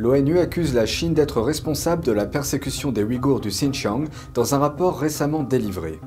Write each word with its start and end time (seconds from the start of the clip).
L'ONU 0.00 0.38
accuse 0.38 0.72
la 0.72 0.86
Chine 0.86 1.12
d'être 1.12 1.42
responsable 1.42 2.02
de 2.02 2.12
la 2.12 2.24
persécution 2.24 2.90
des 2.90 3.04
Ouïghours 3.04 3.40
du 3.40 3.50
Xinjiang 3.50 4.04
dans 4.32 4.54
un 4.54 4.58
rapport 4.58 4.98
récemment 4.98 5.42
délivré. 5.42 6.00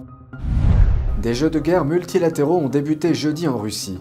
Des 1.22 1.36
jeux 1.36 1.52
de 1.52 1.60
guerre 1.60 1.86
multilatéraux 1.86 2.58
ont 2.58 2.70
débuté 2.70 3.14
jeudi 3.14 3.48
en 3.48 3.56
Russie. 3.56 4.00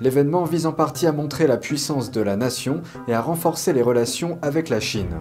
L'événement 0.00 0.42
vise 0.42 0.66
en 0.66 0.72
partie 0.72 1.06
à 1.06 1.12
montrer 1.12 1.46
la 1.46 1.58
puissance 1.58 2.10
de 2.10 2.20
la 2.20 2.34
nation 2.34 2.82
et 3.06 3.14
à 3.14 3.20
renforcer 3.20 3.72
les 3.72 3.82
relations 3.82 4.36
avec 4.42 4.68
la 4.68 4.80
Chine. 4.80 5.20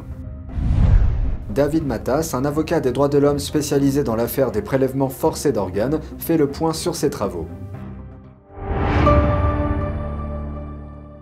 David 1.53 1.85
Matas, 1.85 2.31
un 2.33 2.45
avocat 2.45 2.79
des 2.79 2.91
droits 2.91 3.09
de 3.09 3.19
l'homme 3.19 3.37
spécialisé 3.37 4.03
dans 4.03 4.15
l'affaire 4.15 4.49
des 4.49 4.63
prélèvements 4.63 5.09
forcés 5.09 5.51
d'organes, 5.51 5.99
fait 6.17 6.37
le 6.37 6.47
point 6.47 6.73
sur 6.73 6.95
ses 6.95 7.11
travaux. 7.11 7.47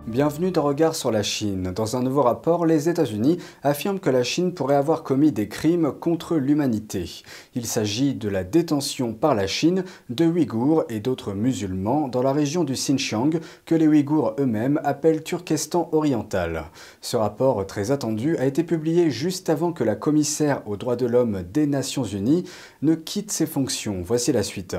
Bienvenue 0.08 0.50
dans 0.50 0.62
Regard 0.62 0.94
sur 0.94 1.10
la 1.10 1.22
Chine. 1.22 1.70
Dans 1.74 1.94
un 1.94 2.02
nouveau 2.02 2.22
rapport, 2.22 2.64
les 2.64 2.88
États-Unis 2.88 3.36
affirment 3.62 4.00
que 4.00 4.08
la 4.08 4.22
Chine 4.22 4.54
pourrait 4.54 4.76
avoir 4.76 5.02
commis 5.02 5.32
des 5.32 5.48
crimes 5.48 5.92
contre 5.92 6.36
l'humanité. 6.36 7.22
Il 7.54 7.66
s'agit 7.66 8.14
de 8.14 8.30
la 8.30 8.42
détention 8.42 9.12
par 9.12 9.34
la 9.34 9.46
Chine 9.46 9.84
de 10.08 10.24
Ouïghours 10.24 10.84
et 10.88 11.00
d'autres 11.00 11.34
musulmans 11.34 12.08
dans 12.08 12.22
la 12.22 12.32
région 12.32 12.64
du 12.64 12.72
Xinjiang 12.72 13.38
que 13.66 13.74
les 13.74 13.86
Ouïghours 13.86 14.34
eux-mêmes 14.40 14.80
appellent 14.82 15.22
Turkestan 15.22 15.90
oriental. 15.92 16.70
Ce 17.02 17.18
rapport 17.18 17.66
très 17.66 17.90
attendu 17.90 18.38
a 18.38 18.46
été 18.46 18.64
publié 18.64 19.10
juste 19.10 19.50
avant 19.50 19.72
que 19.74 19.84
la 19.84 19.94
commissaire 19.94 20.62
aux 20.66 20.78
droits 20.78 20.96
de 20.96 21.04
l'homme 21.04 21.42
des 21.42 21.66
Nations 21.66 22.04
Unies 22.04 22.44
ne 22.80 22.94
quitte 22.94 23.30
ses 23.30 23.46
fonctions. 23.46 24.00
Voici 24.02 24.32
la 24.32 24.42
suite. 24.42 24.74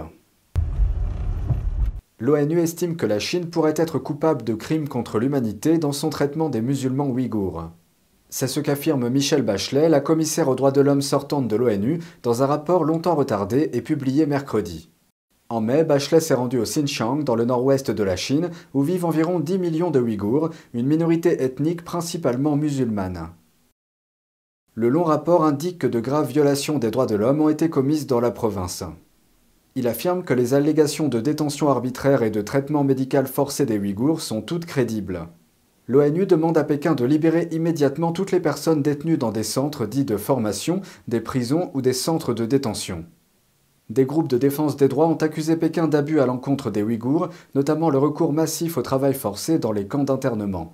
L'ONU 2.22 2.60
estime 2.60 2.98
que 2.98 3.06
la 3.06 3.20
Chine 3.20 3.50
pourrait 3.50 3.76
être 3.78 3.98
coupable 3.98 4.44
de 4.44 4.54
crimes 4.54 4.90
contre 4.90 5.20
l'humanité 5.20 5.78
dans 5.78 5.94
son 5.94 6.10
traitement 6.10 6.50
des 6.50 6.62
musulmans 6.62 7.08
ouïghours. 7.08 7.70
C'est 8.30 8.48
ce 8.48 8.60
qu'affirme 8.60 9.08
Michel 9.08 9.42
Bachelet, 9.42 9.88
la 9.88 10.02
commissaire 10.02 10.50
aux 10.50 10.56
droits 10.56 10.74
de 10.74 10.82
l'homme 10.82 11.02
sortante 11.02 11.48
de 11.48 11.56
l'ONU, 11.56 12.00
dans 12.22 12.44
un 12.44 12.46
rapport 12.46 12.84
longtemps 12.84 13.16
retardé 13.16 13.70
et 13.72 13.82
publié 13.82 14.26
mercredi. 14.26 14.90
En 15.48 15.62
mai, 15.62 15.86
Bachelet 15.86 16.20
s'est 16.20 16.34
rendu 16.34 16.60
au 16.60 16.64
Xinjiang, 16.64 17.24
dans 17.24 17.36
le 17.36 17.46
nord-ouest 17.46 17.90
de 17.90 18.04
la 18.04 18.18
Chine, 18.18 18.52
où 18.74 18.84
vivent 18.84 19.06
environ 19.06 19.40
10 19.40 19.58
millions 19.58 19.90
de 19.90 20.02
Ouïghours, 20.02 20.50
une 20.74 20.88
minorité 20.88 21.42
ethnique 21.42 21.86
principalement 21.86 22.58
musulmane. 22.58 23.30
Le 24.76 24.90
long 24.90 25.04
rapport 25.04 25.46
indique 25.46 25.80
que 25.80 25.88
de 25.88 26.02
graves 26.02 26.28
violations 26.28 26.80
des 26.80 26.92
droits 26.92 27.06
de 27.06 27.16
l'homme 27.16 27.40
ont 27.40 27.50
été 27.50 27.70
commises 27.70 28.08
dans 28.08 28.20
la 28.20 28.32
province. 28.32 28.84
Il 29.76 29.88
affirme 29.88 30.24
que 30.24 30.34
les 30.34 30.54
allégations 30.54 31.08
de 31.08 31.20
détention 31.20 31.70
arbitraire 31.70 32.24
et 32.24 32.32
de 32.32 32.42
traitement 32.42 32.84
médical 32.84 33.28
forcé 33.28 33.66
des 33.66 33.78
Ouïghours 33.78 34.22
sont 34.22 34.42
toutes 34.42 34.66
crédibles. 34.66 35.28
L'ONU 35.88 36.26
demande 36.26 36.58
à 36.58 36.64
Pékin 36.64 36.96
de 36.96 37.06
libérer 37.06 37.48
immédiatement 37.52 38.12
toutes 38.12 38.32
les 38.32 38.40
personnes 38.40 38.82
détenues 38.82 39.18
dans 39.18 39.32
des 39.32 39.44
centres 39.44 39.86
dits 39.86 40.06
de 40.06 40.18
formation, 40.18 40.82
des 41.08 41.20
prisons 41.20 41.72
ou 41.74 41.82
des 41.82 41.94
centres 41.94 42.34
de 42.34 42.46
détention. 42.46 43.06
Des 43.90 44.06
groupes 44.06 44.28
de 44.28 44.38
défense 44.38 44.78
des 44.78 44.88
droits 44.88 45.08
ont 45.08 45.16
accusé 45.16 45.56
Pékin 45.56 45.88
d'abus 45.88 46.20
à 46.20 46.28
l'encontre 46.28 46.70
des 46.70 46.84
Ouïghours, 46.84 47.30
notamment 47.56 47.90
le 47.90 47.98
recours 47.98 48.34
massif 48.34 48.78
au 48.78 48.84
travail 48.84 49.14
forcé 49.16 49.58
dans 49.58 49.72
les 49.72 49.88
camps 49.88 50.04
d'internement. 50.04 50.74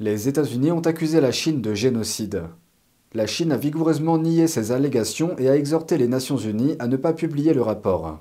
Les 0.00 0.28
États-Unis 0.28 0.72
ont 0.72 0.80
accusé 0.80 1.20
la 1.20 1.30
Chine 1.30 1.62
de 1.62 1.74
génocide. 1.74 2.42
La 3.14 3.26
Chine 3.26 3.52
a 3.52 3.56
vigoureusement 3.56 4.18
nié 4.18 4.48
ces 4.48 4.72
allégations 4.72 5.36
et 5.38 5.48
a 5.48 5.56
exhorté 5.56 5.96
les 5.96 6.08
Nations 6.08 6.36
Unies 6.36 6.74
à 6.80 6.88
ne 6.88 6.96
pas 6.96 7.12
publier 7.12 7.54
le 7.54 7.62
rapport. 7.62 8.20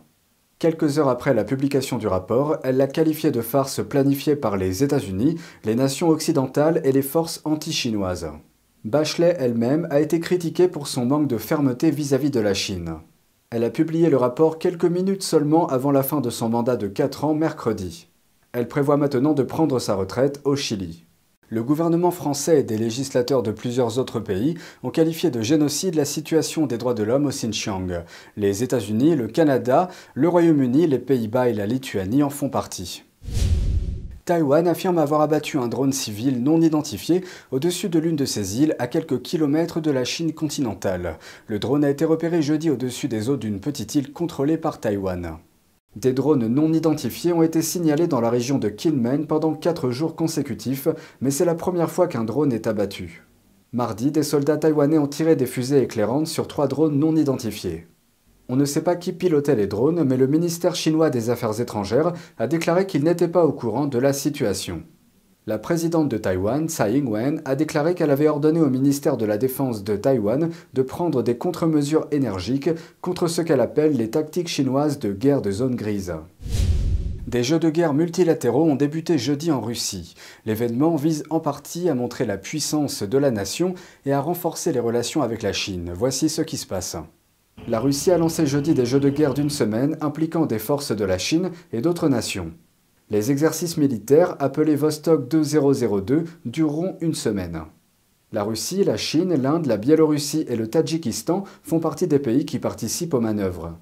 Quelques 0.66 0.98
heures 0.98 1.10
après 1.10 1.36
la 1.36 1.44
publication 1.44 2.00
du 2.00 2.08
rapport, 2.08 2.58
elle 2.64 2.78
l'a 2.78 2.88
qualifié 2.88 3.30
de 3.30 3.42
farce 3.42 3.88
planifiée 3.88 4.36
par 4.36 4.58
les 4.58 4.84
États-Unis, 4.84 5.36
les 5.64 5.76
nations 5.76 6.10
occidentales 6.10 6.82
et 6.84 6.92
les 6.92 7.04
forces 7.04 7.40
anti-chinoises. 7.46 8.32
Bachelet 8.84 9.36
elle-même 9.38 9.88
a 9.92 10.00
été 10.00 10.20
critiquée 10.20 10.68
pour 10.68 10.88
son 10.88 11.06
manque 11.06 11.28
de 11.28 11.38
fermeté 11.38 11.92
vis-à-vis 11.92 12.32
de 12.32 12.40
la 12.40 12.56
Chine. 12.56 12.96
Elle 13.52 13.64
a 13.64 13.70
publié 13.70 14.10
le 14.10 14.18
rapport 14.18 14.58
quelques 14.58 14.86
minutes 14.86 15.22
seulement 15.22 15.68
avant 15.68 15.92
la 15.92 16.02
fin 16.02 16.20
de 16.20 16.32
son 16.32 16.50
mandat 16.50 16.78
de 16.78 16.88
4 16.88 17.26
ans 17.26 17.36
mercredi. 17.36 18.08
Elle 18.52 18.68
prévoit 18.68 18.98
maintenant 18.98 19.34
de 19.34 19.44
prendre 19.44 19.78
sa 19.78 19.94
retraite 19.94 20.42
au 20.46 20.56
Chili. 20.56 21.06
Le 21.50 21.62
gouvernement 21.62 22.10
français 22.10 22.62
et 22.62 22.64
des 22.64 22.78
législateurs 22.78 23.44
de 23.44 23.52
plusieurs 23.52 24.00
autres 24.00 24.20
pays 24.20 24.56
ont 24.82 24.90
qualifié 24.90 25.30
de 25.30 25.42
génocide 25.42 25.94
la 25.94 26.06
situation 26.06 26.66
des 26.66 26.80
droits 26.80 26.96
de 26.96 27.04
l'homme 27.04 27.28
au 27.28 27.30
Xinjiang. 27.30 28.04
Les 28.36 28.64
États-Unis, 28.64 29.16
le 29.16 29.28
Canada, 29.28 29.90
le 30.16 30.28
Royaume-Uni, 30.28 30.88
les 30.88 30.98
Pays-Bas 30.98 31.50
et 31.50 31.54
la 31.54 31.68
Lituanie 31.68 32.24
en 32.24 32.32
font 32.32 32.50
partie. 32.50 33.04
Taïwan 34.26 34.68
affirme 34.68 34.98
avoir 34.98 35.22
abattu 35.22 35.60
un 35.60 35.68
drone 35.68 35.94
civil 35.94 36.42
non 36.42 36.60
identifié 36.62 37.24
au-dessus 37.52 37.90
de 37.90 38.00
l'une 38.00 38.16
de 38.16 38.26
ses 38.26 38.60
îles 38.60 38.76
à 38.80 38.88
quelques 38.88 39.22
kilomètres 39.22 39.82
de 39.82 39.92
la 39.92 40.04
Chine 40.04 40.34
continentale. 40.34 41.20
Le 41.46 41.60
drone 41.60 41.86
a 41.86 41.92
été 41.92 42.06
repéré 42.06 42.42
jeudi 42.42 42.72
au-dessus 42.72 43.08
des 43.08 43.30
eaux 43.30 43.38
d'une 43.38 43.60
petite 43.60 43.94
île 43.94 44.12
contrôlée 44.12 44.58
par 44.58 44.80
Taïwan. 44.80 45.38
Des 45.96 46.12
drones 46.12 46.48
non 46.48 46.74
identifiés 46.74 47.32
ont 47.32 47.42
été 47.42 47.62
signalés 47.62 48.08
dans 48.08 48.20
la 48.20 48.30
région 48.30 48.58
de 48.58 48.68
Kinmen 48.68 49.28
pendant 49.28 49.54
4 49.54 49.92
jours 49.92 50.16
consécutifs, 50.16 50.90
mais 51.22 51.32
c'est 51.32 51.46
la 51.46 51.56
première 51.56 51.90
fois 51.90 52.08
qu'un 52.08 52.26
drone 52.26 52.52
est 52.52 52.68
abattu. 52.68 53.26
Mardi, 53.72 54.12
des 54.12 54.24
soldats 54.24 54.58
taïwanais 54.58 54.98
ont 54.98 55.08
tiré 55.08 55.38
des 55.38 55.46
fusées 55.46 55.82
éclairantes 55.82 56.28
sur 56.28 56.50
trois 56.50 56.68
drones 56.68 57.00
non 57.00 57.16
identifiés. 57.16 57.88
On 58.50 58.58
ne 58.58 58.66
sait 58.66 58.84
pas 58.84 58.98
qui 58.98 59.14
pilotait 59.14 59.56
les 59.56 59.68
drones, 59.68 60.04
mais 60.04 60.18
le 60.18 60.28
ministère 60.28 60.76
chinois 60.76 61.10
des 61.10 61.30
Affaires 61.30 61.62
étrangères 61.62 62.12
a 62.38 62.48
déclaré 62.48 62.86
qu'il 62.88 63.04
n'était 63.04 63.30
pas 63.30 63.46
au 63.46 63.54
courant 63.54 63.88
de 63.88 63.98
la 63.98 64.12
situation. 64.12 64.84
La 65.48 65.60
présidente 65.60 66.10
de 66.10 66.18
Taïwan, 66.18 66.68
Tsai 66.68 66.98
Ing-wen, 66.98 67.40
a 67.46 67.56
déclaré 67.56 67.94
qu'elle 67.94 68.10
avait 68.10 68.28
ordonné 68.28 68.60
au 68.60 68.70
ministère 68.72 69.16
de 69.16 69.28
la 69.28 69.38
Défense 69.38 69.84
de 69.84 69.96
Taïwan 69.96 70.50
de 70.74 70.82
prendre 70.82 71.22
des 71.22 71.38
contre-mesures 71.38 72.08
énergiques 72.10 72.72
contre 73.00 73.28
ce 73.28 73.44
qu'elle 73.44 73.62
appelle 73.62 73.96
les 73.96 74.10
tactiques 74.10 74.48
chinoises 74.48 74.98
de 74.98 75.14
guerre 75.14 75.44
de 75.44 75.52
zone 75.52 75.76
grise. 75.76 76.16
Des 77.28 77.44
jeux 77.44 77.60
de 77.60 77.70
guerre 77.70 77.94
multilatéraux 77.94 78.64
ont 78.64 78.76
débuté 78.76 79.20
jeudi 79.20 79.52
en 79.52 79.62
Russie. 79.62 80.16
L'événement 80.48 80.96
vise 80.96 81.24
en 81.30 81.40
partie 81.40 81.90
à 81.90 81.94
montrer 81.94 82.26
la 82.26 82.38
puissance 82.38 83.04
de 83.04 83.18
la 83.20 83.30
nation 83.30 83.76
et 84.08 84.14
à 84.14 84.22
renforcer 84.22 84.72
les 84.72 84.80
relations 84.80 85.22
avec 85.22 85.44
la 85.44 85.54
Chine. 85.54 85.92
Voici 85.94 86.28
ce 86.28 86.42
qui 86.42 86.58
se 86.58 86.66
passe. 86.66 86.98
La 87.68 87.80
Russie 87.80 88.10
a 88.10 88.18
lancé 88.18 88.48
jeudi 88.48 88.74
des 88.74 88.88
jeux 88.88 89.00
de 89.00 89.10
guerre 89.10 89.36
d'une 89.36 89.52
semaine 89.52 89.96
impliquant 90.02 90.48
des 90.48 90.60
forces 90.60 90.92
de 90.92 91.06
la 91.06 91.20
Chine 91.20 91.52
et 91.72 91.82
d'autres 91.82 92.10
nations. 92.10 92.52
Les 93.12 93.30
exercices 93.30 93.78
militaires, 93.78 94.36
appelés 94.40 94.76
Vostok 94.76 95.28
2002, 95.28 96.24
dureront 96.46 96.98
une 97.02 97.14
semaine. 97.14 97.62
La 98.32 98.44
Russie, 98.44 98.84
la 98.84 98.98
Chine, 98.98 99.36
l'Inde, 99.36 99.68
la 99.68 99.78
Biélorussie 99.78 100.44
et 100.48 100.56
le 100.56 100.68
Tadjikistan 100.68 101.44
font 101.62 101.80
partie 101.80 102.08
des 102.08 102.18
pays 102.18 102.46
qui 102.46 102.58
participent 102.58 103.14
aux 103.14 103.22
manœuvres. 103.22 103.78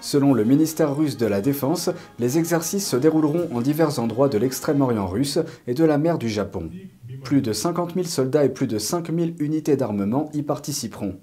Selon 0.00 0.34
le 0.34 0.44
ministère 0.44 0.96
russe 0.96 1.18
de 1.18 1.26
la 1.26 1.40
Défense, 1.40 1.88
les 2.18 2.36
exercices 2.36 2.88
se 2.88 2.96
dérouleront 2.96 3.48
en 3.52 3.60
divers 3.60 4.00
endroits 4.00 4.28
de 4.28 4.38
l'extrême-orient 4.38 5.06
russe 5.06 5.38
et 5.68 5.74
de 5.74 5.84
la 5.84 5.96
mer 5.96 6.18
du 6.18 6.28
Japon. 6.28 6.68
Plus 7.22 7.42
de 7.42 7.52
50 7.52 7.94
000 7.94 8.06
soldats 8.06 8.44
et 8.44 8.48
plus 8.48 8.66
de 8.66 8.78
5 8.78 9.14
000 9.14 9.30
unités 9.38 9.76
d'armement 9.76 10.30
y 10.34 10.42
participeront. 10.42 11.20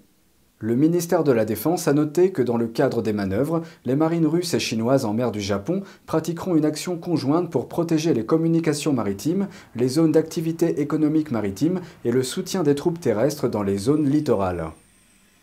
Le 0.59 0.75
ministère 0.75 1.23
de 1.23 1.31
la 1.31 1.45
Défense 1.45 1.87
a 1.87 1.93
noté 1.93 2.31
que 2.31 2.41
dans 2.41 2.57
le 2.57 2.65
cadre 2.65 3.03
des 3.03 3.13
manœuvres, 3.13 3.61
les 3.85 3.95
marines 3.95 4.25
russes 4.25 4.55
et 4.55 4.59
chinoises 4.59 5.05
en 5.05 5.13
mer 5.13 5.31
du 5.31 5.39
Japon 5.39 5.83
pratiqueront 6.07 6.55
une 6.55 6.65
action 6.65 6.97
conjointe 6.97 7.51
pour 7.51 7.67
protéger 7.67 8.15
les 8.15 8.25
communications 8.25 8.91
maritimes, 8.91 9.49
les 9.75 9.87
zones 9.87 10.13
d'activité 10.13 10.81
économique 10.81 11.29
maritime 11.29 11.81
et 12.05 12.11
le 12.11 12.23
soutien 12.23 12.63
des 12.63 12.73
troupes 12.73 12.99
terrestres 12.99 13.47
dans 13.47 13.61
les 13.61 13.77
zones 13.77 14.09
littorales. 14.09 14.71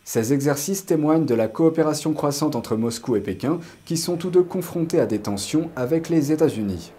Ces 0.03 0.33
exercices 0.33 0.85
témoignent 0.85 1.25
de 1.25 1.33
la 1.33 1.47
coopération 1.47 2.11
croissante 2.11 2.57
entre 2.57 2.75
Moscou 2.75 3.15
et 3.15 3.21
Pékin, 3.21 3.59
qui 3.85 3.95
sont 3.95 4.17
tous 4.17 4.29
deux 4.29 4.43
confrontés 4.43 4.99
à 4.99 5.05
des 5.05 5.19
tensions 5.19 5.69
avec 5.77 6.09
les 6.09 6.33
États-Unis. 6.33 6.91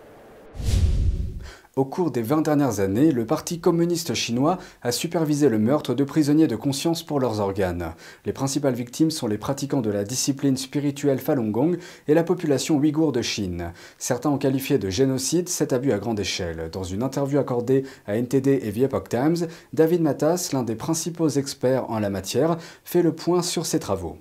Au 1.78 1.84
cours 1.84 2.10
des 2.10 2.22
20 2.22 2.40
dernières 2.40 2.80
années, 2.80 3.12
le 3.12 3.26
Parti 3.26 3.60
communiste 3.60 4.14
chinois 4.14 4.56
a 4.80 4.92
supervisé 4.92 5.50
le 5.50 5.58
meurtre 5.58 5.92
de 5.92 6.04
prisonniers 6.04 6.46
de 6.46 6.56
conscience 6.56 7.02
pour 7.02 7.20
leurs 7.20 7.38
organes. 7.38 7.92
Les 8.24 8.32
principales 8.32 8.72
victimes 8.72 9.10
sont 9.10 9.26
les 9.26 9.36
pratiquants 9.36 9.82
de 9.82 9.90
la 9.90 10.02
discipline 10.02 10.56
spirituelle 10.56 11.18
Falun 11.18 11.50
Gong 11.50 11.76
et 12.08 12.14
la 12.14 12.24
population 12.24 12.78
ouïghour 12.78 13.12
de 13.12 13.20
Chine. 13.20 13.74
Certains 13.98 14.30
ont 14.30 14.38
qualifié 14.38 14.78
de 14.78 14.88
génocide 14.88 15.50
cet 15.50 15.74
abus 15.74 15.92
à 15.92 15.98
grande 15.98 16.18
échelle. 16.18 16.70
Dans 16.72 16.82
une 16.82 17.02
interview 17.02 17.38
accordée 17.38 17.84
à 18.06 18.16
NTD 18.16 18.58
et 18.62 18.72
The 18.72 19.08
Times, 19.10 19.46
David 19.74 20.00
Matas, 20.00 20.48
l'un 20.54 20.62
des 20.62 20.76
principaux 20.76 21.28
experts 21.28 21.90
en 21.90 21.98
la 21.98 22.08
matière, 22.08 22.56
fait 22.84 23.02
le 23.02 23.14
point 23.14 23.42
sur 23.42 23.66
ses 23.66 23.80
travaux. 23.80 24.16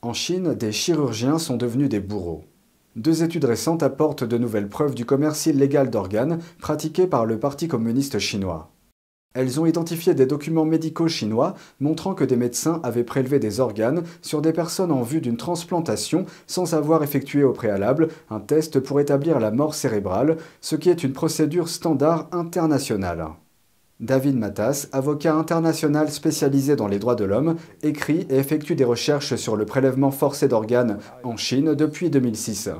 En 0.00 0.12
Chine, 0.12 0.54
des 0.54 0.70
chirurgiens 0.70 1.40
sont 1.40 1.56
devenus 1.56 1.88
des 1.88 1.98
bourreaux. 1.98 2.44
Deux 2.98 3.22
études 3.22 3.44
récentes 3.44 3.84
apportent 3.84 4.24
de 4.24 4.38
nouvelles 4.38 4.68
preuves 4.68 4.96
du 4.96 5.04
commerce 5.04 5.46
illégal 5.46 5.88
d'organes 5.88 6.40
pratiqué 6.60 7.06
par 7.06 7.26
le 7.26 7.38
Parti 7.38 7.68
communiste 7.68 8.18
chinois. 8.18 8.72
Elles 9.34 9.60
ont 9.60 9.66
identifié 9.66 10.14
des 10.14 10.26
documents 10.26 10.64
médicaux 10.64 11.06
chinois 11.06 11.54
montrant 11.78 12.14
que 12.14 12.24
des 12.24 12.34
médecins 12.34 12.80
avaient 12.82 13.04
prélevé 13.04 13.38
des 13.38 13.60
organes 13.60 14.02
sur 14.20 14.42
des 14.42 14.52
personnes 14.52 14.90
en 14.90 15.02
vue 15.02 15.20
d'une 15.20 15.36
transplantation 15.36 16.26
sans 16.48 16.74
avoir 16.74 17.04
effectué 17.04 17.44
au 17.44 17.52
préalable 17.52 18.08
un 18.30 18.40
test 18.40 18.80
pour 18.80 18.98
établir 18.98 19.38
la 19.38 19.52
mort 19.52 19.76
cérébrale, 19.76 20.36
ce 20.60 20.74
qui 20.74 20.90
est 20.90 21.04
une 21.04 21.12
procédure 21.12 21.68
standard 21.68 22.26
internationale. 22.32 23.28
David 24.00 24.36
Matas, 24.36 24.88
avocat 24.92 25.34
international 25.34 26.08
spécialisé 26.10 26.76
dans 26.76 26.86
les 26.86 27.00
droits 27.00 27.16
de 27.16 27.24
l'homme, 27.24 27.56
écrit 27.82 28.26
et 28.30 28.36
effectue 28.36 28.76
des 28.76 28.84
recherches 28.84 29.34
sur 29.34 29.56
le 29.56 29.66
prélèvement 29.66 30.12
forcé 30.12 30.46
d'organes 30.46 30.98
en 31.24 31.36
Chine 31.36 31.74
depuis 31.74 32.08
2006. 32.08 32.70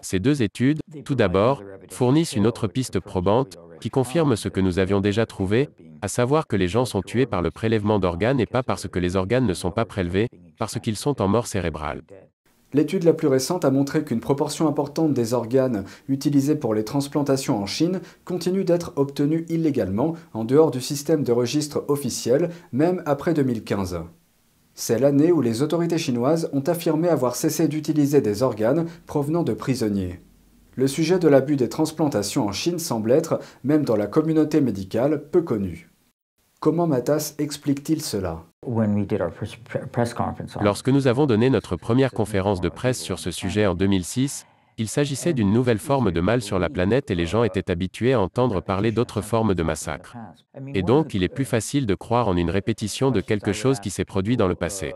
Ces 0.00 0.18
deux 0.18 0.42
études, 0.42 0.80
tout 1.04 1.14
d'abord, 1.14 1.62
fournissent 1.88 2.34
une 2.34 2.48
autre 2.48 2.66
piste 2.66 2.98
probante 2.98 3.56
qui 3.80 3.90
confirme 3.90 4.34
ce 4.34 4.48
que 4.48 4.60
nous 4.60 4.80
avions 4.80 5.00
déjà 5.00 5.24
trouvé, 5.24 5.68
à 6.02 6.08
savoir 6.08 6.48
que 6.48 6.56
les 6.56 6.68
gens 6.68 6.84
sont 6.84 7.02
tués 7.02 7.26
par 7.26 7.42
le 7.42 7.52
prélèvement 7.52 8.00
d'organes 8.00 8.40
et 8.40 8.46
pas 8.46 8.64
parce 8.64 8.88
que 8.88 8.98
les 8.98 9.14
organes 9.14 9.46
ne 9.46 9.54
sont 9.54 9.70
pas 9.70 9.84
prélevés, 9.84 10.28
parce 10.58 10.80
qu'ils 10.80 10.96
sont 10.96 11.22
en 11.22 11.28
mort 11.28 11.46
cérébrale. 11.46 12.02
L'étude 12.74 13.04
la 13.04 13.12
plus 13.12 13.28
récente 13.28 13.64
a 13.64 13.70
montré 13.70 14.02
qu'une 14.02 14.20
proportion 14.20 14.66
importante 14.66 15.12
des 15.12 15.34
organes 15.34 15.84
utilisés 16.08 16.54
pour 16.54 16.74
les 16.74 16.84
transplantations 16.84 17.58
en 17.58 17.66
Chine 17.66 18.00
continue 18.24 18.64
d'être 18.64 18.92
obtenue 18.96 19.44
illégalement 19.48 20.14
en 20.32 20.44
dehors 20.44 20.70
du 20.70 20.80
système 20.80 21.22
de 21.22 21.32
registre 21.32 21.84
officiel, 21.88 22.50
même 22.72 23.02
après 23.04 23.34
2015. 23.34 24.00
C'est 24.74 24.98
l'année 24.98 25.32
où 25.32 25.42
les 25.42 25.60
autorités 25.60 25.98
chinoises 25.98 26.48
ont 26.54 26.62
affirmé 26.62 27.08
avoir 27.08 27.36
cessé 27.36 27.68
d'utiliser 27.68 28.22
des 28.22 28.42
organes 28.42 28.86
provenant 29.06 29.42
de 29.42 29.52
prisonniers. 29.52 30.20
Le 30.74 30.88
sujet 30.88 31.18
de 31.18 31.28
l'abus 31.28 31.56
des 31.56 31.68
transplantations 31.68 32.46
en 32.46 32.52
Chine 32.52 32.78
semble 32.78 33.12
être, 33.12 33.38
même 33.64 33.84
dans 33.84 33.96
la 33.96 34.06
communauté 34.06 34.62
médicale, 34.62 35.28
peu 35.30 35.42
connu. 35.42 35.90
Comment 36.60 36.86
Matas 36.86 37.34
explique-t-il 37.38 38.00
cela? 38.00 38.46
Lorsque 40.60 40.88
nous 40.88 41.06
avons 41.08 41.26
donné 41.26 41.50
notre 41.50 41.74
première 41.76 42.12
conférence 42.12 42.60
de 42.60 42.68
presse 42.68 43.00
sur 43.00 43.18
ce 43.18 43.32
sujet 43.32 43.66
en 43.66 43.74
2006, 43.74 44.46
il 44.78 44.88
s'agissait 44.88 45.32
d'une 45.32 45.52
nouvelle 45.52 45.78
forme 45.78 46.12
de 46.12 46.20
mal 46.20 46.42
sur 46.42 46.58
la 46.60 46.70
planète 46.70 47.10
et 47.10 47.16
les 47.16 47.26
gens 47.26 47.42
étaient 47.42 47.70
habitués 47.72 48.12
à 48.12 48.20
entendre 48.20 48.60
parler 48.60 48.92
d'autres 48.92 49.20
formes 49.20 49.54
de 49.54 49.62
massacres. 49.64 50.16
Et 50.74 50.82
donc 50.82 51.12
il 51.12 51.24
est 51.24 51.28
plus 51.28 51.44
facile 51.44 51.86
de 51.86 51.94
croire 51.94 52.28
en 52.28 52.36
une 52.36 52.50
répétition 52.50 53.10
de 53.10 53.20
quelque 53.20 53.52
chose 53.52 53.80
qui 53.80 53.90
s'est 53.90 54.04
produit 54.04 54.36
dans 54.36 54.48
le 54.48 54.54
passé. 54.54 54.94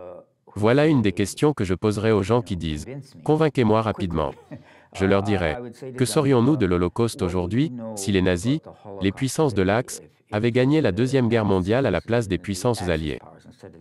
Voilà 0.54 0.86
une 0.86 1.02
des 1.02 1.12
questions 1.12 1.52
que 1.52 1.64
je 1.64 1.74
poserai 1.74 2.12
aux 2.12 2.22
gens 2.22 2.42
qui 2.42 2.56
disent⁇ 2.56 2.86
Convainquez-moi 3.24 3.82
rapidement⁇ 3.82 4.30
Je 4.98 5.04
leur 5.04 5.22
dirai⁇ 5.22 5.54
Que 5.94 6.04
saurions-nous 6.04 6.56
de 6.56 6.66
l'Holocauste 6.66 7.22
aujourd'hui 7.22 7.72
si 7.96 8.12
les 8.12 8.22
nazis, 8.22 8.60
les 9.00 9.12
puissances 9.12 9.54
de 9.54 9.62
l'Axe, 9.62 10.02
avaient 10.32 10.52
gagné 10.52 10.80
la 10.80 10.92
Deuxième 10.92 11.28
Guerre 11.28 11.44
mondiale 11.44 11.86
à 11.86 11.90
la 11.90 12.00
place 12.00 12.28
des 12.28 12.38
puissances 12.38 12.82
alliées? 12.82 13.20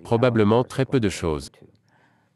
Probablement 0.03 0.63
très 0.63 0.85
peu 0.85 0.99
de 0.99 1.09
choses. 1.09 1.51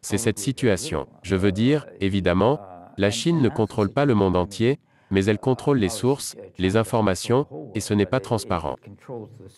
C'est 0.01 0.17
cette 0.17 0.39
situation. 0.39 1.07
Je 1.23 1.35
veux 1.35 1.51
dire, 1.51 1.85
évidemment, 1.99 2.59
la 2.97 3.11
Chine 3.11 3.41
ne 3.41 3.49
contrôle 3.49 3.89
pas 3.89 4.05
le 4.05 4.15
monde 4.15 4.35
entier, 4.35 4.79
mais 5.11 5.25
elle 5.25 5.39
contrôle 5.39 5.79
les 5.79 5.89
sources, 5.89 6.35
les 6.57 6.77
informations, 6.77 7.47
et 7.75 7.79
ce 7.79 7.93
n'est 7.93 8.05
pas 8.05 8.19
transparent. 8.19 8.77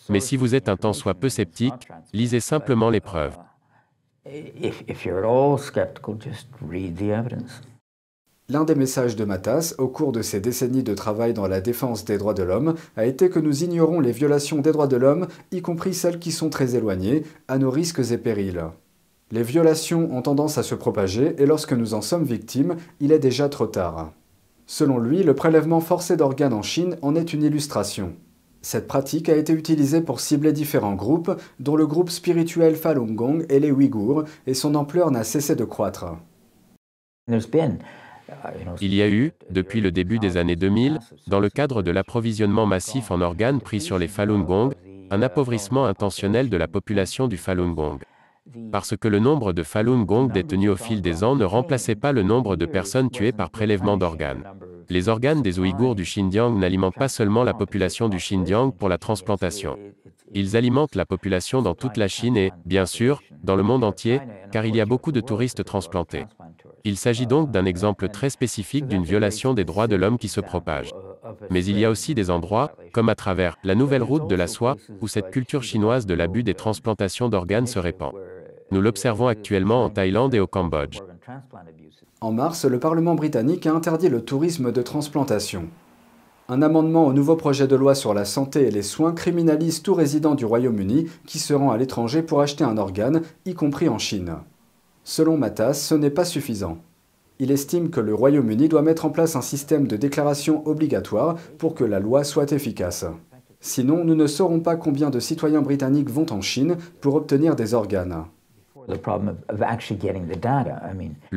Mais 0.08 0.20
si 0.20 0.36
vous 0.36 0.54
êtes 0.54 0.68
un 0.68 0.76
tant 0.76 0.92
soit 0.92 1.14
peu 1.14 1.28
sceptique, 1.28 1.88
lisez 2.12 2.40
simplement 2.40 2.90
les 2.90 3.00
preuves. 3.00 3.38
L'un 8.52 8.64
des 8.64 8.74
messages 8.74 9.16
de 9.16 9.24
Matas, 9.24 9.74
au 9.78 9.88
cours 9.88 10.12
de 10.12 10.20
ses 10.20 10.38
décennies 10.38 10.82
de 10.82 10.92
travail 10.92 11.32
dans 11.32 11.48
la 11.48 11.62
défense 11.62 12.04
des 12.04 12.18
droits 12.18 12.34
de 12.34 12.42
l'homme, 12.42 12.74
a 12.98 13.06
été 13.06 13.30
que 13.30 13.38
nous 13.38 13.64
ignorons 13.64 13.98
les 13.98 14.12
violations 14.12 14.58
des 14.58 14.72
droits 14.72 14.86
de 14.86 14.98
l'homme, 14.98 15.26
y 15.52 15.62
compris 15.62 15.94
celles 15.94 16.18
qui 16.18 16.32
sont 16.32 16.50
très 16.50 16.76
éloignées, 16.76 17.22
à 17.48 17.56
nos 17.56 17.70
risques 17.70 18.02
et 18.10 18.18
périls. 18.18 18.62
Les 19.30 19.42
violations 19.42 20.14
ont 20.14 20.20
tendance 20.20 20.58
à 20.58 20.62
se 20.62 20.74
propager 20.74 21.34
et 21.38 21.46
lorsque 21.46 21.72
nous 21.72 21.94
en 21.94 22.02
sommes 22.02 22.24
victimes, 22.24 22.76
il 23.00 23.10
est 23.12 23.18
déjà 23.18 23.48
trop 23.48 23.68
tard. 23.68 24.12
Selon 24.66 24.98
lui, 24.98 25.22
le 25.22 25.34
prélèvement 25.34 25.80
forcé 25.80 26.18
d'organes 26.18 26.52
en 26.52 26.60
Chine 26.60 26.98
en 27.00 27.14
est 27.14 27.32
une 27.32 27.44
illustration. 27.44 28.12
Cette 28.60 28.86
pratique 28.86 29.30
a 29.30 29.36
été 29.36 29.54
utilisée 29.54 30.02
pour 30.02 30.20
cibler 30.20 30.52
différents 30.52 30.94
groupes, 30.94 31.40
dont 31.58 31.74
le 31.74 31.86
groupe 31.86 32.10
spirituel 32.10 32.76
Falun 32.76 33.14
Gong 33.14 33.46
et 33.48 33.60
les 33.60 33.70
Ouïghours, 33.70 34.24
et 34.46 34.52
son 34.52 34.74
ampleur 34.74 35.10
n'a 35.10 35.24
cessé 35.24 35.56
de 35.56 35.64
croître. 35.64 36.18
Il 38.80 38.94
y 38.94 39.02
a 39.02 39.08
eu, 39.08 39.32
depuis 39.50 39.80
le 39.80 39.90
début 39.90 40.18
des 40.18 40.36
années 40.36 40.56
2000, 40.56 40.98
dans 41.26 41.40
le 41.40 41.48
cadre 41.48 41.82
de 41.82 41.90
l'approvisionnement 41.90 42.66
massif 42.66 43.10
en 43.10 43.20
organes 43.20 43.60
pris 43.60 43.80
sur 43.80 43.98
les 43.98 44.08
Falun 44.08 44.40
Gong, 44.40 44.72
un 45.10 45.22
appauvrissement 45.22 45.86
intentionnel 45.86 46.48
de 46.48 46.56
la 46.56 46.68
population 46.68 47.28
du 47.28 47.36
Falun 47.36 47.72
Gong. 47.72 47.98
Parce 48.70 48.96
que 48.96 49.08
le 49.08 49.18
nombre 49.18 49.52
de 49.52 49.62
Falun 49.62 50.02
Gong 50.02 50.28
détenus 50.32 50.70
au 50.70 50.76
fil 50.76 51.00
des 51.00 51.22
ans 51.22 51.36
ne 51.36 51.44
remplaçait 51.44 51.94
pas 51.94 52.12
le 52.12 52.22
nombre 52.22 52.56
de 52.56 52.66
personnes 52.66 53.10
tuées 53.10 53.32
par 53.32 53.50
prélèvement 53.50 53.96
d'organes. 53.96 54.44
Les 54.88 55.08
organes 55.08 55.42
des 55.42 55.58
Ouïghours 55.58 55.94
du 55.94 56.02
Xinjiang 56.02 56.58
n'alimentent 56.58 56.96
pas 56.96 57.08
seulement 57.08 57.44
la 57.44 57.54
population 57.54 58.08
du 58.08 58.16
Xinjiang 58.16 58.72
pour 58.72 58.88
la 58.88 58.98
transplantation. 58.98 59.78
Ils 60.34 60.56
alimentent 60.56 60.94
la 60.94 61.06
population 61.06 61.62
dans 61.62 61.74
toute 61.74 61.96
la 61.96 62.08
Chine 62.08 62.36
et, 62.36 62.52
bien 62.64 62.86
sûr, 62.86 63.22
dans 63.42 63.56
le 63.56 63.62
monde 63.62 63.84
entier, 63.84 64.20
car 64.50 64.66
il 64.66 64.74
y 64.74 64.80
a 64.80 64.86
beaucoup 64.86 65.12
de 65.12 65.20
touristes 65.20 65.64
transplantés. 65.64 66.24
Il 66.84 66.96
s'agit 66.96 67.26
donc 67.26 67.50
d'un 67.50 67.64
exemple 67.64 68.08
très 68.08 68.30
spécifique 68.30 68.86
d'une 68.86 69.04
violation 69.04 69.54
des 69.54 69.64
droits 69.64 69.86
de 69.86 69.96
l'homme 69.96 70.18
qui 70.18 70.28
se 70.28 70.40
propage. 70.40 70.90
Mais 71.50 71.64
il 71.64 71.78
y 71.78 71.84
a 71.84 71.90
aussi 71.90 72.14
des 72.14 72.30
endroits, 72.30 72.72
comme 72.92 73.08
à 73.08 73.14
travers 73.14 73.56
la 73.62 73.74
nouvelle 73.74 74.02
route 74.02 74.28
de 74.28 74.34
la 74.34 74.48
soie, 74.48 74.76
où 75.00 75.08
cette 75.08 75.30
culture 75.30 75.62
chinoise 75.62 76.06
de 76.06 76.14
l'abus 76.14 76.42
des 76.42 76.54
transplantations 76.54 77.28
d'organes 77.28 77.66
se 77.66 77.78
répand. 77.78 78.12
Nous 78.72 78.80
l'observons 78.80 79.28
actuellement 79.28 79.84
en 79.84 79.90
Thaïlande 79.90 80.34
et 80.34 80.40
au 80.40 80.46
Cambodge. 80.46 81.00
En 82.20 82.32
mars, 82.32 82.64
le 82.64 82.78
Parlement 82.78 83.14
britannique 83.14 83.66
a 83.66 83.74
interdit 83.74 84.08
le 84.08 84.24
tourisme 84.24 84.72
de 84.72 84.82
transplantation. 84.82 85.68
Un 86.48 86.62
amendement 86.62 87.06
au 87.06 87.12
nouveau 87.12 87.36
projet 87.36 87.68
de 87.68 87.76
loi 87.76 87.94
sur 87.94 88.14
la 88.14 88.24
santé 88.24 88.66
et 88.66 88.70
les 88.70 88.82
soins 88.82 89.12
criminalise 89.12 89.82
tout 89.82 89.94
résident 89.94 90.34
du 90.34 90.44
Royaume-Uni 90.44 91.06
qui 91.26 91.38
se 91.38 91.54
rend 91.54 91.70
à 91.70 91.76
l'étranger 91.76 92.22
pour 92.22 92.40
acheter 92.40 92.64
un 92.64 92.78
organe, 92.78 93.22
y 93.46 93.54
compris 93.54 93.88
en 93.88 93.98
Chine. 93.98 94.36
Selon 95.04 95.36
Matas, 95.36 95.74
ce 95.74 95.94
n'est 95.94 96.10
pas 96.10 96.24
suffisant. 96.24 96.78
Il 97.38 97.50
estime 97.50 97.90
que 97.90 98.00
le 98.00 98.14
Royaume-Uni 98.14 98.68
doit 98.68 98.82
mettre 98.82 99.04
en 99.04 99.10
place 99.10 99.34
un 99.34 99.42
système 99.42 99.88
de 99.88 99.96
déclaration 99.96 100.66
obligatoire 100.66 101.36
pour 101.58 101.74
que 101.74 101.82
la 101.82 101.98
loi 101.98 102.22
soit 102.22 102.52
efficace. 102.52 103.04
Sinon, 103.58 104.04
nous 104.04 104.14
ne 104.14 104.26
saurons 104.26 104.60
pas 104.60 104.76
combien 104.76 105.10
de 105.10 105.20
citoyens 105.20 105.62
britanniques 105.62 106.10
vont 106.10 106.26
en 106.30 106.40
Chine 106.40 106.76
pour 107.00 107.16
obtenir 107.16 107.56
des 107.56 107.74
organes. 107.74 108.24
Le 108.88 108.96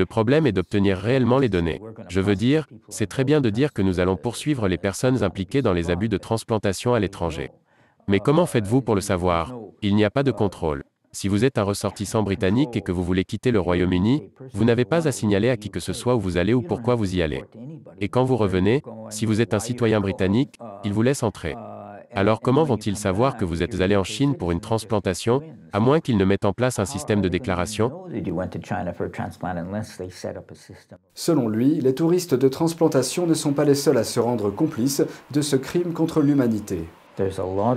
problème 0.05 0.47
est 0.47 0.51
d'obtenir 0.51 0.97
réellement 0.97 1.39
les 1.39 1.49
données. 1.49 1.81
Je 2.09 2.21
veux 2.21 2.35
dire, 2.35 2.67
c'est 2.89 3.07
très 3.07 3.23
bien 3.23 3.41
de 3.41 3.49
dire 3.49 3.73
que 3.73 3.81
nous 3.81 3.99
allons 3.99 4.17
poursuivre 4.17 4.67
les 4.67 4.77
personnes 4.77 5.23
impliquées 5.23 5.61
dans 5.61 5.73
les 5.73 5.91
abus 5.91 6.09
de 6.09 6.17
transplantation 6.17 6.93
à 6.93 6.99
l'étranger. 6.99 7.51
Mais 8.07 8.19
comment 8.19 8.45
faites-vous 8.45 8.81
pour 8.81 8.95
le 8.95 9.01
savoir? 9.01 9.53
Il 9.81 9.95
n'y 9.95 10.05
a 10.05 10.11
pas 10.11 10.23
de 10.23 10.31
contrôle. 10.31 10.83
Si 11.15 11.29
vous 11.29 11.45
êtes 11.45 11.57
un 11.57 11.63
ressortissant 11.63 12.23
britannique 12.23 12.75
et 12.75 12.81
que 12.81 12.91
vous 12.91 13.01
voulez 13.01 13.23
quitter 13.23 13.51
le 13.51 13.61
Royaume-Uni, 13.61 14.31
vous 14.51 14.65
n'avez 14.65 14.83
pas 14.83 15.07
à 15.07 15.13
signaler 15.13 15.49
à 15.49 15.55
qui 15.55 15.69
que 15.69 15.79
ce 15.79 15.93
soit 15.93 16.13
où 16.13 16.19
vous 16.19 16.35
allez 16.35 16.53
ou 16.53 16.61
pourquoi 16.61 16.95
vous 16.95 17.15
y 17.15 17.21
allez. 17.21 17.45
Et 18.01 18.09
quand 18.09 18.25
vous 18.25 18.35
revenez, 18.35 18.83
si 19.09 19.25
vous 19.25 19.39
êtes 19.39 19.53
un 19.53 19.59
citoyen 19.59 20.01
britannique, 20.01 20.59
ils 20.83 20.91
vous 20.91 21.03
laissent 21.03 21.23
entrer. 21.23 21.55
Alors 22.13 22.41
comment 22.41 22.65
vont-ils 22.65 22.97
savoir 22.97 23.37
que 23.37 23.45
vous 23.45 23.63
êtes 23.63 23.79
allé 23.79 23.95
en 23.95 24.03
Chine 24.03 24.35
pour 24.35 24.51
une 24.51 24.59
transplantation, 24.59 25.41
à 25.71 25.79
moins 25.79 26.01
qu'ils 26.01 26.17
ne 26.17 26.25
mettent 26.25 26.43
en 26.43 26.51
place 26.51 26.79
un 26.79 26.85
système 26.85 27.21
de 27.21 27.29
déclaration? 27.29 27.93
Selon 31.13 31.47
lui, 31.47 31.79
les 31.79 31.95
touristes 31.95 32.35
de 32.35 32.47
transplantation 32.49 33.25
ne 33.25 33.33
sont 33.33 33.53
pas 33.53 33.63
les 33.63 33.75
seuls 33.75 33.97
à 33.97 34.03
se 34.03 34.19
rendre 34.19 34.49
complices 34.49 35.01
de 35.31 35.41
ce 35.41 35.55
crime 35.55 35.93
contre 35.93 36.19
l'humanité. 36.19 36.89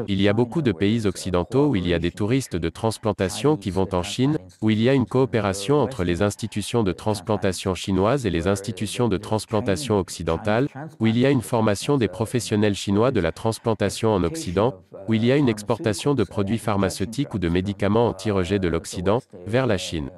Il 0.08 0.20
y 0.20 0.28
a 0.28 0.32
beaucoup 0.32 0.62
de 0.62 0.72
pays 0.72 1.06
occidentaux 1.06 1.66
où 1.68 1.76
il 1.76 1.86
y 1.86 1.94
a 1.94 1.98
des 1.98 2.10
touristes 2.10 2.56
de 2.56 2.68
transplantation 2.68 3.56
qui 3.56 3.70
vont 3.70 3.88
en 3.94 4.02
Chine, 4.02 4.38
où 4.62 4.70
il 4.70 4.80
y 4.80 4.88
a 4.88 4.94
une 4.94 5.06
coopération 5.06 5.80
entre 5.80 6.04
les 6.04 6.22
institutions 6.22 6.82
de 6.82 6.92
transplantation 6.92 7.74
chinoises 7.74 8.26
et 8.26 8.30
les 8.30 8.48
institutions 8.48 9.08
de 9.08 9.16
transplantation 9.16 9.98
occidentales, 9.98 10.68
où 11.00 11.06
il 11.06 11.18
y 11.18 11.26
a 11.26 11.30
une 11.30 11.42
formation 11.42 11.98
des 11.98 12.08
professionnels 12.08 12.74
chinois 12.74 13.10
de 13.10 13.20
la 13.20 13.32
transplantation 13.32 14.12
en 14.12 14.24
Occident, 14.24 14.74
où 15.08 15.14
il 15.14 15.24
y 15.24 15.32
a 15.32 15.36
une 15.36 15.48
exportation 15.48 16.14
de 16.14 16.24
produits 16.24 16.58
pharmaceutiques 16.58 17.34
ou 17.34 17.38
de 17.38 17.48
médicaments 17.48 18.08
anti-rejet 18.08 18.58
de 18.58 18.68
l'Occident 18.68 19.20
vers 19.46 19.66
la 19.66 19.78
Chine. 19.78 20.10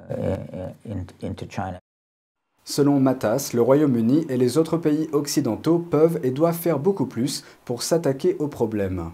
Selon 2.71 3.01
Matas, 3.01 3.51
le 3.53 3.61
Royaume-Uni 3.61 4.27
et 4.29 4.37
les 4.37 4.57
autres 4.57 4.77
pays 4.77 5.09
occidentaux 5.11 5.77
peuvent 5.77 6.21
et 6.23 6.31
doivent 6.31 6.57
faire 6.57 6.79
beaucoup 6.79 7.05
plus 7.05 7.43
pour 7.65 7.83
s'attaquer 7.83 8.37
au 8.39 8.47
problème. 8.47 9.11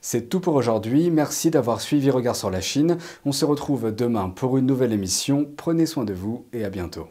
C'est 0.00 0.28
tout 0.28 0.38
pour 0.38 0.54
aujourd'hui, 0.54 1.10
merci 1.10 1.50
d'avoir 1.50 1.80
suivi 1.80 2.08
Regard 2.12 2.36
sur 2.36 2.50
la 2.50 2.60
Chine. 2.60 2.98
On 3.24 3.32
se 3.32 3.44
retrouve 3.44 3.92
demain 3.92 4.28
pour 4.28 4.58
une 4.58 4.66
nouvelle 4.66 4.92
émission. 4.92 5.50
Prenez 5.56 5.86
soin 5.86 6.04
de 6.04 6.12
vous 6.12 6.46
et 6.52 6.64
à 6.64 6.70
bientôt. 6.70 7.08